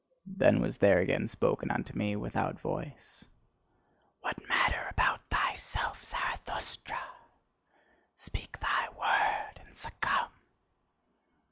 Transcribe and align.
Then 0.25 0.61
was 0.61 0.77
there 0.79 0.97
again 0.97 1.27
spoken 1.27 1.69
unto 1.69 1.93
me 1.95 2.15
without 2.15 2.59
voice: 2.59 3.23
"What 4.21 4.35
matter 4.47 4.87
about 4.89 5.19
thyself, 5.29 6.03
Zarathustra! 6.03 6.97
Speak 8.15 8.59
thy 8.59 8.87
word, 8.97 9.59
and 9.63 9.75
succumb!" 9.75 10.31